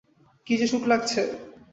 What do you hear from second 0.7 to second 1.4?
সুখ লাগছে!